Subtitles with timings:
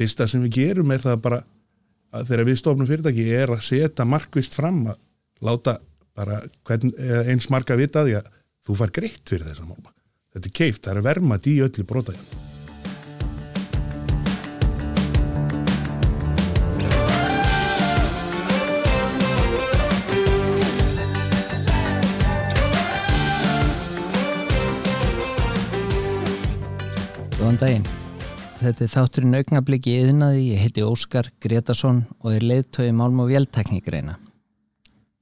[0.00, 1.42] fyrsta sem við gerum er það bara
[2.10, 5.00] að þegar við stofnum fyrirtæki er að setja markvist fram að
[5.44, 5.78] láta
[6.16, 6.92] bara hvern,
[7.30, 8.30] eins marga vita því að
[8.66, 9.92] þú far greitt fyrir þessa málma
[10.34, 12.48] þetta er keift, það er vermað í öllu brotaðjan
[27.40, 27.99] Góðan daginn.
[28.60, 34.18] Þetta er þátturinn augnabliki yðnaði, ég heiti Óskar Gretarsson og er leiðtögi málm og véltekníkreina.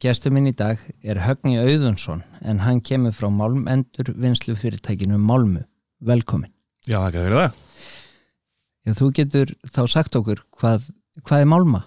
[0.03, 5.63] Gæstu minn í dag er Högni Auðunsson en hann kemur frá málmendur vinslu fyrirtækinu Málmu.
[6.03, 6.51] Velkomin.
[6.91, 7.61] Já, það er það.
[8.83, 10.89] Já, þú getur þá sagt okkur hvað,
[11.23, 11.83] hvað er Málma?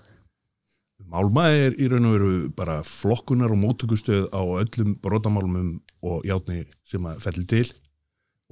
[1.12, 6.64] Málma er í raun og veru bara flokkunar og mótökustöð á öllum brotamálmum og játni
[6.88, 7.66] sem að fellir til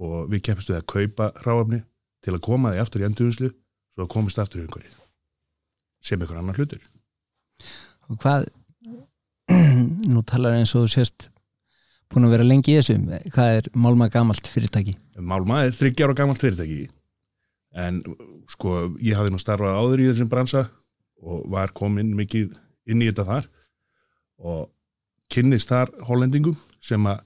[0.03, 1.85] og við keppast við að kaupa ráafni
[2.25, 4.95] til að koma því aftur í endurvinslu svo að komist aftur í einhverju
[6.05, 6.79] sem einhver annar hlutur.
[8.09, 8.47] Og hvað,
[10.13, 11.29] nú talar eins og þú sést
[12.09, 12.95] búin að vera lengi í þessu,
[13.33, 14.95] hvað er Málma gamalt fyrirtæki?
[15.19, 16.87] Málma er þryggjar og gammalt fyrirtæki.
[17.77, 18.01] En
[18.49, 20.65] sko ég hafði nú starfað áður í þessum bransa
[21.21, 22.55] og var komin mikið
[22.89, 23.49] inn í þetta þar
[24.39, 24.69] og
[25.29, 27.21] kynnist þar hollendingum sem að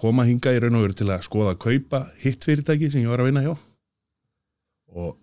[0.00, 3.12] koma hinga í raun og veru til að skoða að kaupa hitt fyrirtæki sem ég
[3.12, 3.52] var að vinna hjá
[4.90, 5.16] og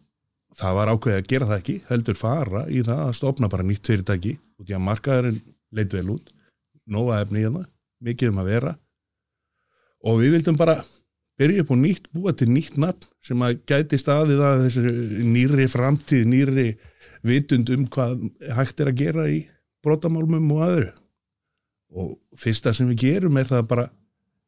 [0.57, 3.89] það var ákveðið að gera það ekki heldur fara í það að stopna bara nýtt
[3.91, 5.39] fyrirtæki út í að markaðurinn
[5.77, 6.29] leit vel út.
[6.87, 7.65] Nóga efni í það,
[8.07, 8.77] mikið um að vera.
[10.07, 10.77] Og við vildum bara
[11.37, 14.93] byrja upp á nýtt, búa til nýtt nafn sem að gæti staðið að þessu
[15.27, 16.67] nýri framtíð, nýri
[17.27, 18.23] vitund um hvað
[18.55, 19.41] hægt er að gera í
[19.85, 20.89] brotamálmum og öðru.
[21.97, 23.87] Og fyrsta sem við gerum er það bara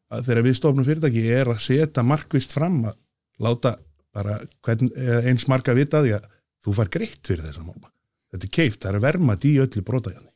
[0.09, 2.98] að þegar við stofnum fyrirtæki er að setja markvist fram að
[3.39, 3.76] láta
[4.16, 4.90] bara hvern,
[5.30, 6.28] eins marga vita því að
[6.66, 7.92] þú far greitt fyrir þessa málma
[8.34, 10.28] þetta er keift, það er vermað í öllu brotaðjani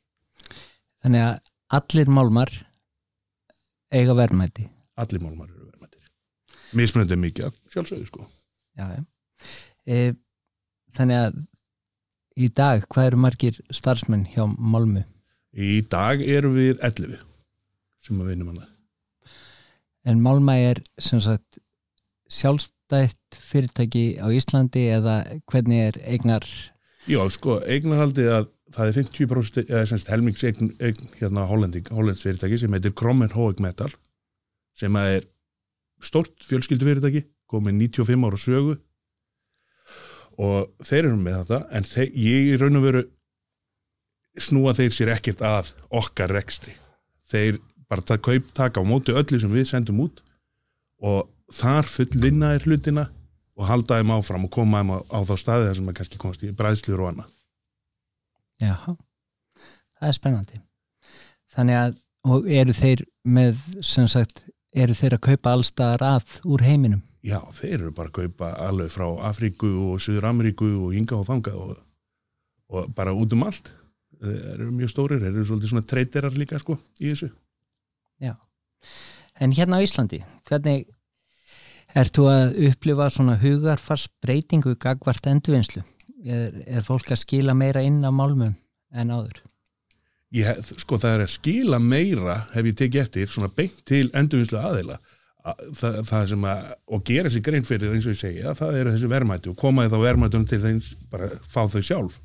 [1.03, 1.39] Þannig að
[1.79, 2.51] allir málmar
[3.93, 4.69] eiga verðmæti.
[4.97, 6.11] allir málmar eru vermaðir
[6.77, 8.27] mismunandi mikið, sjálfsögðu sko
[8.73, 9.01] Já, já.
[9.85, 10.13] E,
[10.97, 11.35] þannig að
[12.41, 15.03] í dag, hvað eru margir starfsmenn hjá Málmu?
[15.53, 17.19] í dag erum við 11
[18.03, 18.69] sem að vinnum hann
[20.03, 21.59] En Málma er sem sagt
[22.89, 26.45] sjálfstætt fyrirtæki á Íslandi eða hvernig er eignar
[27.07, 32.57] Já, sko, eignarhaldið að það er 50% eða semst helmings eign, eign hérna hollendings fyrirtæki
[32.57, 33.91] sem heitir Krommen Hoeg Metal
[34.77, 35.25] sem er
[36.01, 38.77] stort fjölskyldu fyrirtæki komið 95 ára sögu.
[40.39, 43.03] Og þeir eru með þetta en þeir, ég raun og veru
[44.39, 46.73] snúa þeir sér ekkert að okkar rekstri.
[47.29, 47.59] Þeir
[47.91, 50.23] bara kaup taka á móti öllu sem við sendum út
[51.03, 53.07] og þar full vinna er hlutina
[53.53, 56.21] og halda þeim áfram og koma þeim á, á þá staði þar sem maður kannski
[56.21, 57.31] komast í bræðslur og annað
[58.61, 58.75] Já,
[59.99, 60.59] það er spennandi.
[61.53, 61.95] Þannig að,
[62.29, 64.43] og eru þeir með, sem sagt,
[64.73, 67.03] eru þeir að kaupa allstaðar að úr heiminum?
[67.23, 71.27] Já, þeir eru bara að kaupa alveg frá Afríku og Suður Ameríku og Inga og
[71.29, 71.77] Fanga og,
[72.73, 73.71] og bara út um allt
[74.23, 77.29] þeir eru mjög stórir, þeir eru svolítið svona treyterar líka sko í þessu
[78.23, 78.35] Já.
[79.41, 80.85] En hérna á Íslandi, hvernig
[81.93, 85.83] ert þú að upplifa svona hugarfars breytingu gagvart endurvinnslu?
[86.23, 88.53] Er, er fólk að skila meira inn á málmum
[88.93, 89.41] en áður?
[90.33, 94.59] ég, sko það er að skila meira hef ég tekið eftir, svona beint til endurvinnslu
[94.59, 94.97] aðeila
[95.43, 98.79] það, það sem að, og gera sér grein fyrir eins og ég segi, að það
[98.81, 102.19] eru þessi verðmæti og koma þá verðmætum til þeins bara fá þau sjálf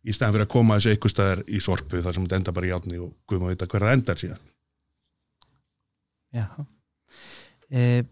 [0.00, 2.70] í stæðan fyrir að koma þessu einhver staðar í sorpu þar sem þetta enda bara
[2.70, 4.46] í átni og guðum að vita hver það endar síðan
[6.30, 6.46] Já.
[7.70, 8.04] E,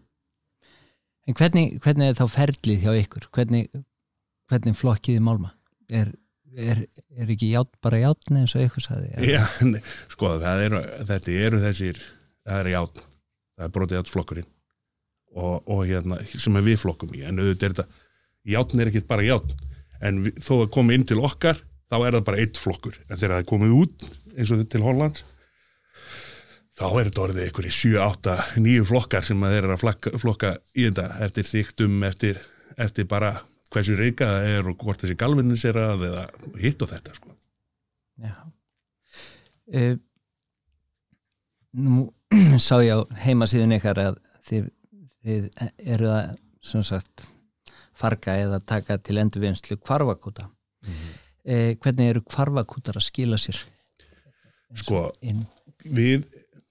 [1.29, 3.29] en hvernig, hvernig er þá ferlið hjá ykkur?
[3.35, 3.69] Hvernig,
[4.49, 5.53] hvernig flokkiði málma?
[5.89, 6.11] Er,
[6.57, 9.11] er, er ekki ját, bara játni eins og ykkur saði?
[9.29, 12.01] Já, nei, sko eru, þetta eru þessir
[12.49, 13.07] það er játn,
[13.55, 14.51] það er brotið játnflokkurinn
[15.37, 18.05] og, og hérna sem við flokkum í, en auðvitað er þetta
[18.49, 19.57] játn er ekkit bara játn
[20.05, 21.59] en við, þó að koma inn til okkar
[21.89, 24.85] þá er það bara eitt flokkur, en þegar það er komið út eins og til
[24.85, 25.25] Hollands
[26.79, 30.11] þá er þetta orðið ykkur í 7, 8, 9 flokkar sem þeir eru að flokka,
[30.21, 32.41] flokka í þetta eftir þyktum, eftir,
[32.79, 33.33] eftir bara
[33.73, 36.23] hversu reyka það er og hvort þessi galvinnis er að eða
[36.61, 37.33] hitt og þetta sko.
[38.19, 38.35] Já.
[39.69, 39.83] E,
[41.79, 42.07] nú
[42.65, 44.71] sá ég á heimasíðun ykkar að þið,
[45.27, 45.49] þið
[45.95, 46.31] eru að
[46.65, 47.27] sem sagt
[47.99, 50.47] farga eða taka til endurvinnslu kvarfakúta.
[51.43, 53.59] e, hvernig eru kvarfakútar að skila sér?
[54.79, 55.43] Sko, inn?
[55.83, 56.25] við,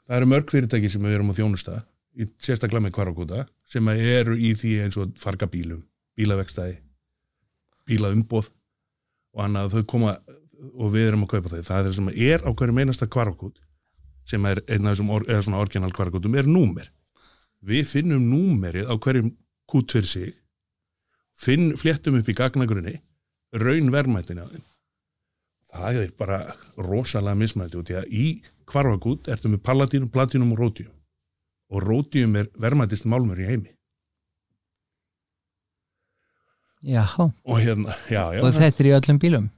[0.09, 1.77] það eru mörg fyrirtæki sem við erum á þjónusta,
[2.19, 5.85] í, sérstaklega með kvarfakúta, sem eru í því eins og farga bílum,
[6.19, 6.79] bílavegstæði,
[7.89, 8.49] bíla umboð
[9.37, 9.77] og annað.
[9.77, 10.17] Þau koma
[10.75, 11.63] og við erum að kaupa þau.
[11.63, 13.61] Það er það sem er á hverju meinasta kvarkút
[14.29, 15.29] sem er einn af þessum or,
[15.63, 16.91] orginal kvarkútum er númer.
[17.65, 19.31] Við finnum númerið á hverjum
[19.69, 20.35] kút fyrir sig
[21.39, 22.99] finn, fléttum upp í gagnagrunni
[23.57, 24.65] raun verðmættin á þeim
[25.73, 26.39] það er bara
[26.81, 28.27] rosalega mismætti og því að í
[28.69, 30.93] kvarfakút ertu með palatínum, platínum og rótíum.
[31.73, 33.73] Og rótíum er verðmættist málmur í heimi.
[36.87, 39.49] Já, og hérna, já, já og þetta er í öllum bílum.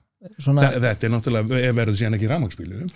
[0.41, 2.91] Svona, Þa- þetta er náttúrulega, ef verður síðan ekki rafmagsbílum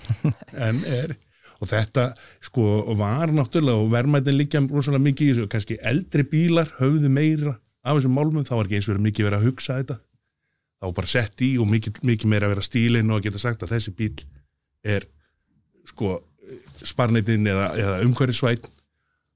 [0.67, 1.15] en er
[1.61, 2.05] og þetta
[2.45, 2.65] sko
[2.99, 5.47] var náttúrulega og verðmættin liggja rosalega mikið í þessu.
[5.53, 9.29] Kannski eldri bílar höfðu meira af þessum málmum, þá var ekki eins og verið mikið
[9.29, 9.99] verið að hugsa þetta.
[10.81, 13.65] Þá bara sett í og mikið, mikið meira að vera stílinn og að geta sagt
[13.65, 14.25] að þessi bíl
[14.85, 15.07] er
[15.89, 16.17] sko
[16.85, 18.67] sparnitinn eða, eða umhverfisvætt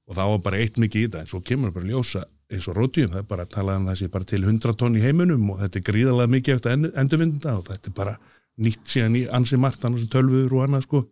[0.09, 2.77] og þá var bara eitt mikið í þetta en svo kemur bara ljósa eins og
[2.79, 5.51] rótjum það er bara að tala um það sé bara til 100 tonn í heiminum
[5.53, 8.15] og þetta er gríðarlega mikið eftir endur, endurvinda og þetta er bara
[8.59, 11.03] nýtt síðan í ansi margt annars tölvuður og annað sko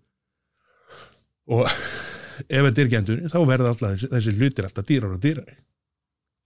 [1.57, 5.54] og ef þetta er endur þá verða alltaf þessi, þessi hlutir alltaf dýrar og dýrar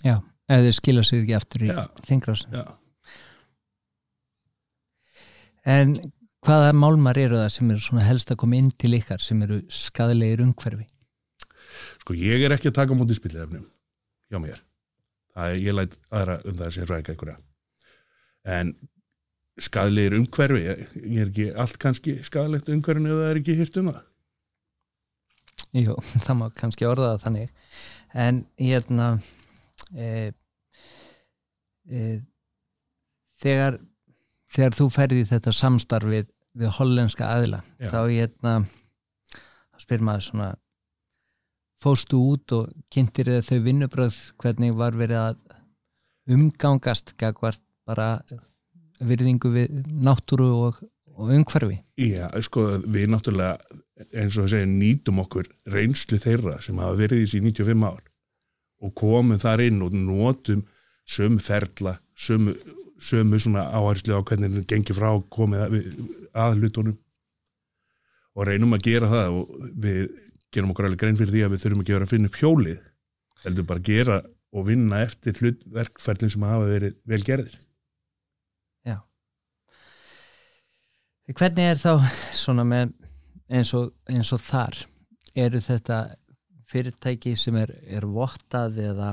[0.02, 0.16] Já,
[0.50, 1.82] ef þeir skila sig ekki aftur í Já.
[2.10, 2.66] ringrásin Já.
[5.72, 6.00] En
[6.46, 9.62] hvaða málmar eru það sem eru svona helst að koma inn til ykkar sem eru
[9.70, 10.88] skadalegir umhverfi?
[12.02, 13.66] sko ég er ekki að taka móti spillefnum
[14.32, 14.62] hjá mér.
[15.32, 17.38] Það er, ég læt aðra um það að sé ræka einhverja.
[18.58, 18.74] En
[19.62, 20.82] skadlegir umhverfi ég,
[21.22, 24.02] er ekki allt kannski skadlegt umhverfinu eða það er ekki hirt um það?
[25.82, 25.96] Jú,
[26.26, 27.56] það má kannski orða það þannig.
[28.26, 29.08] En hérna
[29.96, 30.10] e,
[31.88, 32.20] e,
[33.44, 33.80] þegar
[34.52, 37.90] þegar þú ferði þetta samstarfið við hollenska aðila Já.
[37.94, 38.56] þá hérna
[39.82, 40.50] spyr maður svona
[41.82, 45.40] fóstu út og kynntir þið þau vinnubröð hvernig var verið að
[46.32, 48.10] umgangast bara
[49.02, 50.82] virðingu við náttúru og,
[51.16, 53.58] og umhverfi Já, sko, við náttúrulega
[54.12, 58.04] eins og að segja nýtum okkur reynslu þeirra sem hafa verið í þessi 95 ár
[58.82, 60.64] og komum þar inn og notum
[61.10, 62.56] sömu ferla, sömu,
[63.02, 65.64] sömu svona áherslu á hvernig það gengi frá komið
[66.34, 67.00] að, hlutunum.
[68.38, 70.06] Og reynum að gera það og við
[70.54, 72.80] gerum okkur alveg grein fyrir því að við þurfum ekki vera að finna upp hjólið
[73.42, 74.22] heldur bara að gera
[74.52, 77.60] og vinna eftir hlutverkferðin sem hafa verið vel gerðir.
[81.32, 82.90] Hvernig er þá svona með
[83.52, 84.76] eins og, eins og þar?
[85.38, 86.00] Eru þetta
[86.68, 89.12] fyrirtæki sem er, er vottað eða,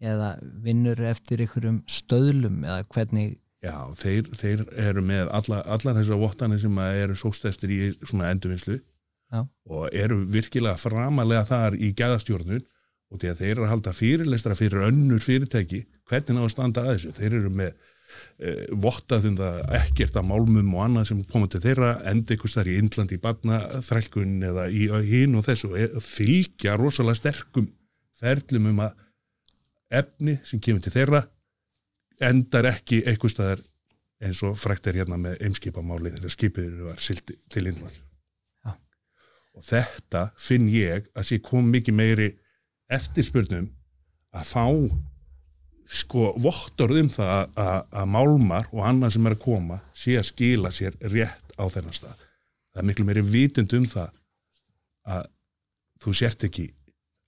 [0.00, 0.32] eða
[0.64, 6.60] vinnur eftir einhverjum stöðlum eða hvernig Já, þeir, þeir eru með alla, allar þessar vottanir
[6.62, 9.42] sem eru sóst eftir í svona endurvinnslu Já.
[9.44, 12.64] og eru virkilega framalega þar í gæðastjórnun
[13.10, 16.84] og því að þeir eru að halda fyrirlestra fyrir önnur fyrirtæki hvernig ná að standa
[16.86, 21.22] að þessu þeir eru með eh, vottað um það ekkert að málmum og annað sem
[21.34, 25.46] koma til þeirra enda ykkur þar í Indlandi í barna þrælkun eða í hinn og
[25.50, 27.68] þessu og e- fylgja rosalega sterkum
[28.20, 28.96] ferlum um að
[29.90, 31.24] efni sem kemur til þeirra
[32.20, 33.62] endar ekki eitthvað staðar
[34.20, 38.74] eins og frækt er hérna með eimskipamáli þegar skipið var silti til Indland Já.
[39.56, 42.28] og þetta finn ég að sé kom mikið meiri
[42.92, 43.70] eftirspurnum
[44.36, 44.66] að fá
[45.90, 50.70] sko vottorð um það að, málmar og annað sem er að koma sé að skila
[50.74, 52.20] sér rétt á þennan stað
[52.70, 54.12] það er miklu meiri vitund um það
[55.16, 55.24] að
[56.04, 56.68] þú sért ekki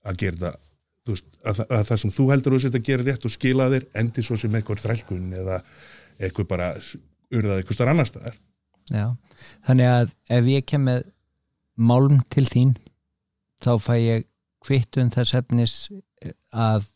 [0.07, 0.61] að gera það
[1.09, 4.23] veist, að, að, að það sem þú heldur að gera rétt og skila þér endi
[4.25, 5.59] svo sem eitthvað þrælkun eða
[6.19, 6.69] eitthvað bara
[7.33, 8.39] urðað eitthvað starf annar staðar.
[8.91, 9.05] Já,
[9.67, 11.05] þannig að ef ég kem með
[11.79, 12.75] málm til þín
[13.63, 14.27] þá fæ ég
[14.63, 15.75] kvittun þess efnis
[16.51, 16.87] að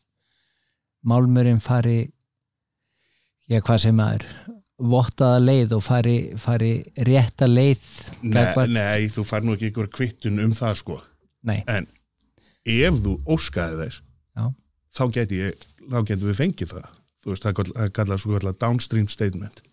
[1.08, 2.00] málmurinn fari
[3.52, 4.26] ég hvað sem maður
[4.78, 6.72] vottaða leið og fari, fari
[7.08, 7.86] rétta leið
[8.22, 11.00] nei, nei, þú fær nú ekki einhver kvittun um það sko.
[11.48, 11.88] Nei, en
[12.68, 14.02] ef þú óskaði þess
[14.38, 14.46] Já.
[14.98, 15.04] þá
[16.08, 16.88] getum við fengið það.
[17.24, 19.64] Þú veist, það er kallað svo kallað downstream statement.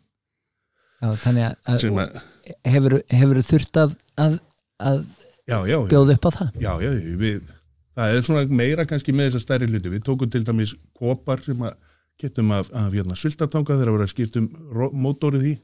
[1.03, 2.23] Já, þannig að, að að,
[2.71, 4.39] hefur, hefur þurft að, að,
[4.81, 5.03] að
[5.51, 6.55] já, já, bjóða upp á það?
[6.63, 7.51] Já, já, við
[7.95, 9.93] það er svona meira kannski með þessar stærri hluti.
[9.93, 11.77] Við tókum til dæmis kopar sem að
[12.23, 15.55] getum af, hérna, sultartanga þegar að vera að skipta um ro- mótorið í.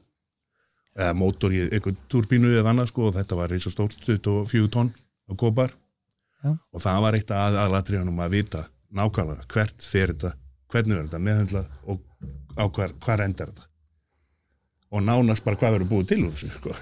[0.99, 4.71] Eða mótor í eitthvað turbínu eða annað sko og þetta var eins og stórt 24
[4.73, 5.71] tonn á kopar
[6.41, 6.55] Já.
[6.57, 8.61] og það var eitt að aðlatriðanum að vita
[8.97, 10.31] nákvæmlega hvert fer þetta
[10.71, 12.01] hvernig er þetta meðhendlað og
[12.57, 13.67] á hvar, hvar endar þetta.
[14.91, 16.75] Og nánast bara hvað verður búið til þessu sko.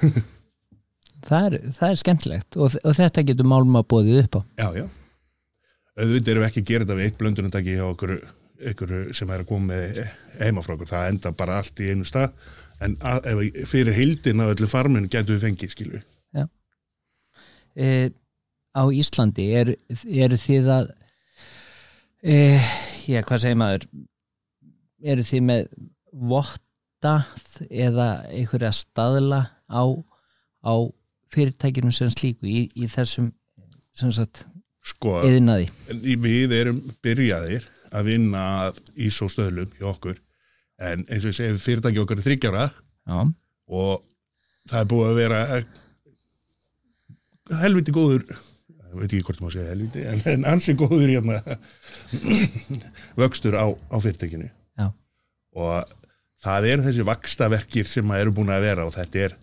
[1.30, 4.42] það er, það er skemmtilegt og, og þetta getur málma bóðið upp á.
[4.63, 4.86] Já, já.
[6.00, 8.16] Auðvitað erum við ekki að gera þetta við eitt blöndunandaki hjá okkur
[8.60, 10.00] einhverju sem er að koma með
[10.39, 12.34] heima frá okkur, það enda bara allt í einu stað.
[12.84, 13.28] En að,
[13.68, 16.01] fyrir hildin af öllu farminu getur við fengið skilju
[17.75, 18.10] e,
[18.75, 20.91] á Íslandi eru er þið að
[22.21, 22.35] e,
[23.09, 23.88] já, hvað segir maður?
[24.99, 25.67] Eru þið með
[26.29, 29.83] vottað eða einhverja staðla á,
[30.65, 30.73] á
[31.33, 33.31] fyrirtækjunum sem slíku í, í þessum
[33.95, 34.43] sem sagt
[34.85, 35.69] sko, eðinaði
[36.21, 40.17] við erum byrjaðir að vinna að ISO stöðlum hjá okkur
[40.79, 43.19] en eins og ég segi fyrirtæki okkar er þryggjara já,
[43.69, 44.05] og
[44.69, 45.41] það er búið að vera
[47.63, 48.23] helviti góður
[48.93, 51.41] veit ekki hvort maður segja helviti en, en ansi góður hérna
[53.22, 54.88] vöxtur á, á fyrirtækinu Já.
[55.55, 55.93] og
[56.43, 59.38] það er þessi vakstaverkir sem að eru búin að vera og þetta er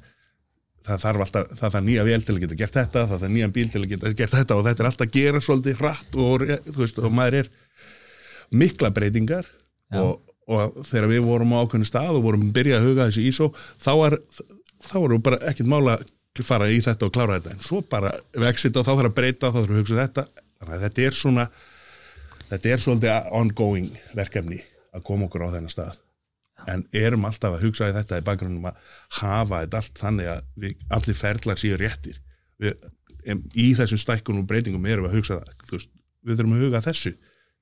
[0.86, 3.54] það þarf alltaf, það þarf nýja vél til að geta gert þetta það þarf nýjan
[3.56, 6.44] bíl til að geta gert þetta og þetta er alltaf að gera svolítið hratt og,
[6.78, 7.50] veist, og maður er
[8.54, 9.48] mikla breytingar
[9.98, 13.26] og, og þegar við vorum á ákveðinu stað og vorum að byrja að huga þessu
[13.26, 13.48] ISO
[13.82, 14.18] þá var,
[14.86, 15.98] þá vorum við bara ekkert mála
[16.44, 17.50] fara í þetta og klára þetta.
[17.56, 20.24] En svo bara vexit og þá þarf að breyta þá þarf að hugsa um þetta.
[20.60, 21.46] Þannig að þetta er svona
[22.50, 24.60] þetta er svolítið ongoing verkefni
[24.96, 25.98] að koma okkur á þennan stað.
[26.66, 28.78] En erum alltaf að hugsa í þetta í bakgrunum að
[29.20, 32.18] hafa þetta allt þannig að við, allir ferlar séu réttir.
[32.58, 32.74] Við,
[33.54, 35.90] í þessum stækkunum og breytingum erum að hugsa það veist,
[36.26, 37.12] við þurfum að huga þessu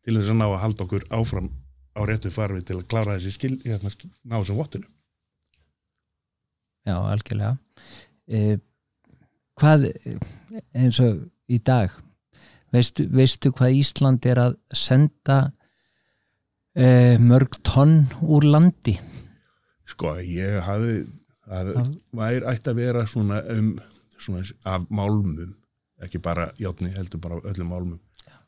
[0.04, 1.49] til þess að ná að halda okkur áfram
[1.95, 4.88] á réttu farfi til að klára þessi skil, hérna, skil- ná þessum vottinu
[6.85, 7.57] já, algjörlega
[8.28, 8.59] e,
[9.61, 9.88] hvað
[10.75, 11.93] eins og í dag
[12.75, 15.40] veistu, veistu hvað Ísland er að senda
[16.75, 18.97] e, mörg tonn úr landi
[19.88, 21.02] sko ég hafi
[21.45, 21.83] það Já.
[22.21, 23.75] væri ætti að vera svona um
[24.19, 25.54] svona af málmum
[26.04, 28.00] ekki bara játni heldur bara öllum málmum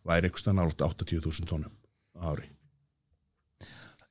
[0.06, 1.72] væri eitthvað nátt 80.000 tónum
[2.16, 2.48] ári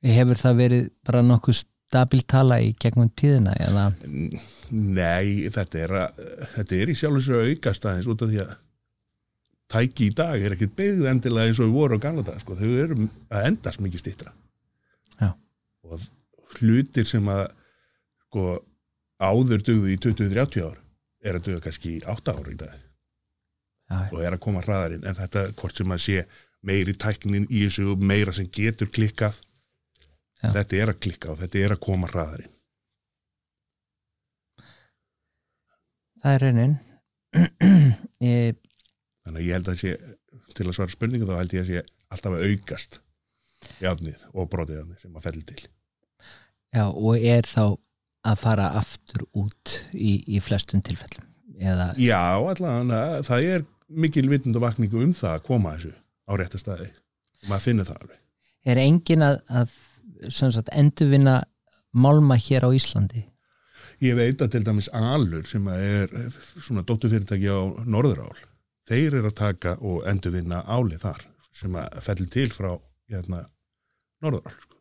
[0.06, 3.88] hefur það verið bara nokkuð stabil tala í gegnum tíðina eða?
[4.70, 6.22] Nei, þetta er, að,
[6.56, 8.54] þetta er í sjálf sér að aukast aðeins út af því að
[9.72, 12.56] tæki í dag er ekkert byggð endilega eins og við vorum á gamla dag, sko,
[12.58, 14.34] þau eru að endast mikið stýttra.
[15.20, 15.30] Já.
[15.86, 16.08] Og
[16.60, 17.44] hlutir sem að
[18.26, 18.58] sko
[19.22, 20.82] áður dugðu í 20-30 ár
[21.26, 22.74] er að dugða kannski í 8 ár í dag.
[23.86, 26.22] Já, og er að koma hraðarinn, en þetta hvort sem að sé
[26.66, 29.38] meiri tæknin í þessu meira sem getur klikkað
[30.42, 30.50] Já.
[30.52, 32.52] þetta er að klikka og þetta er að koma hraðarinn.
[36.22, 36.76] það er raunin
[38.20, 38.32] e,
[39.26, 39.94] Þannig að ég held að sé,
[40.56, 41.80] til að svara spurningu þá held ég að sé
[42.14, 42.98] alltaf að aukast
[43.82, 45.62] jafnið og brotið jafnið sem að felli til.
[46.76, 47.64] já, og er þá
[48.26, 51.26] að fara aftur út í, í flestum tilfellum
[51.58, 55.92] eða, Já, allavega, það er mikil vitundavakningu um það að koma þessu
[56.26, 56.88] á rétta staði.
[57.46, 58.18] Maður finnur það alveg.
[58.66, 59.76] er engin að, að
[60.30, 61.42] sagt, endurvinna
[61.92, 63.24] málma hér á Íslandi
[64.04, 66.10] Ég veit að til dæmis Alur sem er
[66.60, 68.36] svona dótturfyrirtæki á Norðurál,
[68.88, 71.22] þeir eru að taka og endurvinna álið þar
[71.56, 72.74] sem að felli til frá
[73.08, 73.46] hérna,
[74.20, 74.52] Norðurál.
[74.60, 74.76] Sko.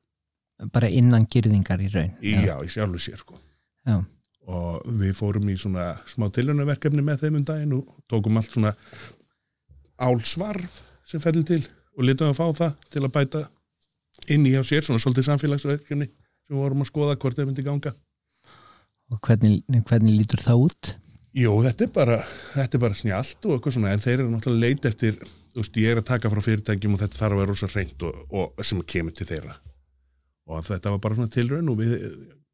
[0.71, 3.39] bara innan gyrðingar í raun Í, já, í sjálfu sér sko.
[3.87, 4.01] Já.
[4.47, 8.75] og við fórum í svona smá tilhörnaverkefni með þeim um daginn og tókum allt svona
[9.97, 11.61] álsvarf sem fellir til
[11.95, 13.41] og litum að fá það til að bæta
[14.33, 17.65] inn í hjá sér, svona svolítið samfélagsverkefni sem við vorum að skoða hvort þeir myndi
[17.65, 17.95] ganga
[19.13, 20.95] og hvernig, hvernig lítur það út
[21.35, 22.15] Jú, þetta er bara,
[22.53, 25.17] þetta er bara snjált og eitthvað svona, en þeir eru náttúrulega leit eftir,
[25.51, 28.05] þú veist, ég er að taka frá fyrirtækjum og þetta þarf að vera rosa reynd
[28.07, 29.57] og, og sem kemur til þeirra.
[30.47, 31.97] Og þetta var bara svona tilraun og við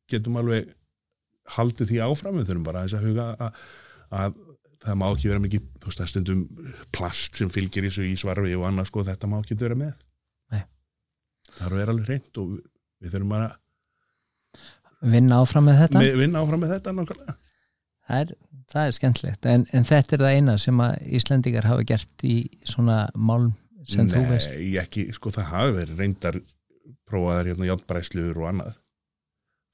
[0.09, 0.71] getum alveg
[1.53, 3.61] haldið því áfram, við þurfum bara aðeins að huga að,
[4.23, 4.41] að
[4.87, 6.43] það má ekki vera mikið, þú veist, það stundum
[6.97, 9.93] plast sem fylgir í svarfi og annað, sko, þetta má ekki vera með.
[11.51, 11.57] Nei.
[11.57, 13.49] Það þarf að vera alveg reynd og við, þurfum bara
[15.11, 17.35] vinna áfram með þetta að vinna áfram með þetta nákvæmlega.
[18.07, 18.33] það er,
[18.71, 22.35] það er skemmtilegt en, en þetta er það eina sem að Íslendingar hafa gert í
[22.69, 23.51] svona málm
[23.89, 26.37] sem þú veist Nei, ekki, sko það hafi verið reyndar
[27.09, 28.77] prófaðar hérna játnbræsluður og annað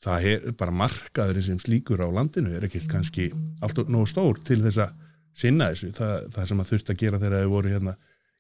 [0.08, 3.32] það er bara markaður sem slíkur á landinu er ekki kannski
[3.66, 4.96] alltaf nógu stór til þess að
[5.38, 7.94] sinna þessu, það, það sem að þurft að gera þegar þau voru hérna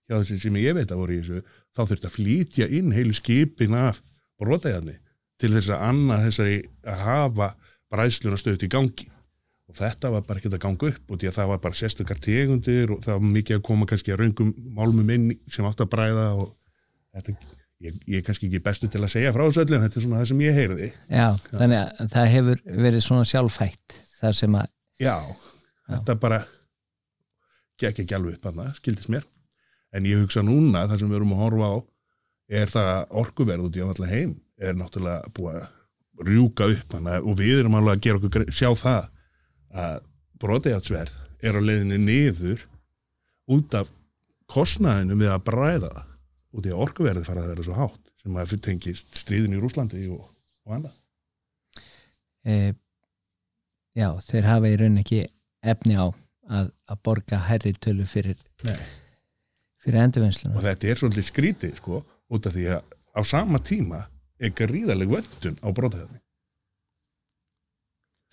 [0.08, 1.44] hjá þessu sem ég veit að voru í þessu,
[1.76, 4.02] þá þurft að flýtja inn heilu skipin af
[4.40, 4.96] brotajarni
[5.42, 7.52] til þess að annað þessari að hafa
[7.94, 9.08] bræsluna stöðt í gangi.
[9.68, 12.20] Og þetta var bara ekki að ganga upp og því að það var bara sérstakar
[12.24, 15.90] tegundir og það var mikið að koma kannski að raungum málmum inn sem átt að
[15.92, 16.54] bræða og
[17.18, 17.36] þetta,
[17.84, 20.06] ég, ég er kannski ekki bestu til að segja frá þessu öllu en þetta er
[20.06, 20.90] svona það sem ég heyrði.
[21.12, 24.72] Já, þannig að það hefur verið svona sjálfhætt þar sem að
[25.04, 25.16] já,
[25.92, 26.40] þetta bara
[27.78, 29.28] gekk ekki alveg upp hann skildist mér
[29.96, 31.76] en ég hugsa núna það sem við erum að horfa á
[32.62, 37.20] er það að orkuverð út í allan heim er náttúrulega búið að rjúka upp hana,
[37.22, 39.10] og við erum alveg að gera okkur sjá það
[39.78, 39.98] að
[40.42, 41.16] brotejátsverð
[41.46, 42.64] er á leiðinni niður
[43.54, 43.92] út af
[44.50, 46.06] kostnaðinu við að bræða það
[46.58, 49.62] út í að orkuverðið fara að vera svo hátt sem að fyrir tengist stríðin í
[49.62, 50.24] Rúslandi og,
[50.66, 50.96] og annað.
[52.48, 52.74] e,
[53.98, 55.22] já, þeir hafa í raun ekki
[55.68, 58.80] efni á að, að borga herri tölu fyrir, Nei.
[59.88, 60.58] Fyrir endurvinnsluna.
[60.58, 62.04] Og þetta er svolítið skrítið sko
[62.36, 64.04] út af því að á sama tíma
[64.38, 66.24] er gríðaleg vöndun á brotajátsverð.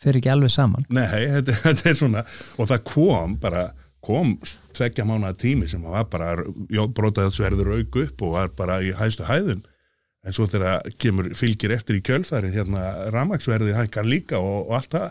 [0.05, 0.85] fyrir ekki alveg saman.
[0.93, 2.25] Nei, þetta, þetta er svona
[2.59, 3.69] og það kom bara
[4.05, 4.35] kom
[4.77, 6.35] tveggja mánuða tími sem var bara
[6.93, 9.63] brotaðsverður auk upp og var bara í hæstu hæðum.
[10.25, 14.93] En svo þegar kemur fylgir eftir í kjölfæri hérna ramagsverði hækkar líka og, og allt
[14.93, 15.09] það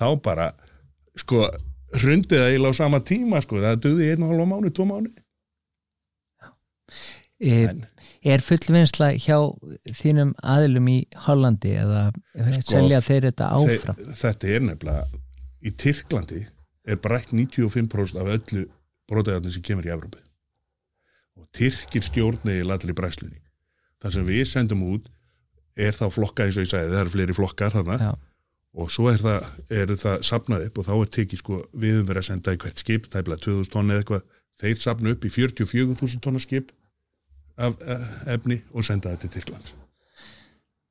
[0.00, 0.48] þá bara
[1.20, 1.44] sko
[1.94, 5.12] hrundið það eiginlega á sama tíma sko það duði einu hálfa mánu, tvo mánu
[7.44, 7.84] En-
[8.24, 9.36] Er fullvinnsla hjá
[10.00, 12.06] þínum aðilum í Hollandi eða
[12.54, 13.98] Sko, selja þeir þetta áfram?
[13.98, 15.02] Þe, þetta er nefnilega
[15.60, 16.40] í Tyrklandi
[16.88, 18.62] er brætt 95% af öllu
[19.10, 20.22] brotaðarnir sem kemur í Evrópu
[21.36, 23.42] og Tyrkir stjórni í allir bræslinni
[24.00, 25.10] það sem við sendum út
[25.76, 28.10] er þá flokka eins og ég sagði, það eru fleiri flokkar Já.
[28.78, 32.08] og svo er það, er það sapnað upp og þá er tekið sko, við höfum
[32.08, 34.24] verið að senda í hvert skip, tæplega 2000 tonni eða eitthvað,
[34.62, 36.72] þeir sapna upp í 44.000 tonna skip
[37.56, 39.74] af eh, efni og senda þetta til Tyrklands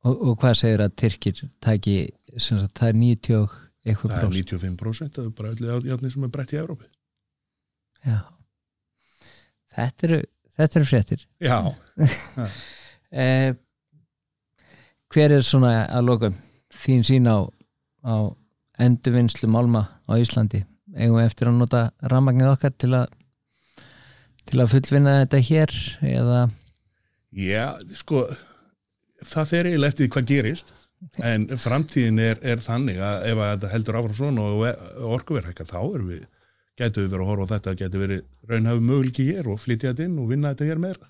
[0.04, 3.54] Og, og hvað segir að Tyrkir sem sagt, það er 90 og
[3.86, 4.54] eitthvað það er próst?
[4.54, 6.90] 95% af bara öllu játni sem er brætt í Evrópu
[8.04, 8.20] Já.
[9.74, 10.18] Þetta eru,
[10.58, 11.28] þetta eru fréttir.
[11.40, 11.60] Já,
[13.14, 13.54] Eh,
[15.14, 16.38] hver er svona að lokum
[16.74, 17.46] þín sín á,
[18.02, 18.34] á
[18.82, 20.64] endurvinnslu málma á Íslandi?
[20.98, 23.14] Eigum við eftir að nota rafmagnið okkar til að
[24.50, 25.76] til að fullvinna þetta hér
[26.14, 26.40] eða
[27.34, 27.66] já,
[28.00, 28.26] sko
[29.24, 30.74] það fer eiginlega eftir hvað gerist
[31.24, 36.14] en framtíðin er, er þannig að ef þetta heldur áfram svona og orkuverðhækkar þá erum
[36.14, 36.24] við
[36.80, 40.08] gætu við verið að horfa á þetta, gætu verið raunhafi möguleiki hér og flytja þetta
[40.08, 41.10] inn og vinna þetta hér meira.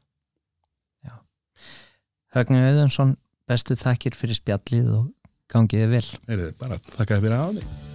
[2.33, 3.15] Högni Auðunsson
[3.49, 5.09] bestu þakkir fyrir spjallið og
[5.53, 6.05] gangiði vel.
[6.27, 7.92] Heyrðu, bara þakka þér fyrir að hafa mig.